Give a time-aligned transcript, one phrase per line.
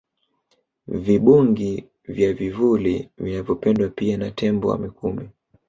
[0.87, 5.29] Vibungi vya vivuli vinavyopendwa pia na tembo wa Mikumi